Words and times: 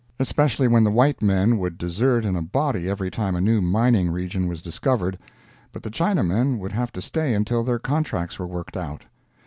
Especially 0.19 0.67
when 0.67 0.83
the 0.83 0.89
white 0.89 1.21
men 1.21 1.59
would 1.59 1.77
desert 1.77 2.25
in 2.25 2.35
a 2.35 2.41
body 2.41 2.89
every 2.89 3.11
time 3.11 3.35
a 3.35 3.39
new 3.39 3.61
mining 3.61 4.09
region 4.09 4.47
was 4.47 4.59
discovered, 4.59 5.15
but 5.71 5.83
the 5.83 5.91
Chinamen 5.91 6.57
would 6.57 6.71
have 6.71 6.91
to 6.93 7.03
stay 7.03 7.35
until 7.35 7.63
their 7.63 7.77
contracts 7.77 8.39
were 8.39 8.47
worked 8.47 8.75
out. 8.75 9.03